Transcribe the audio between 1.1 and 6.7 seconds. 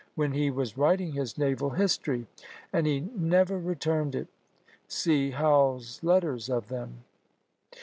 his Naval History, and he never returned it. See Howell's Letters of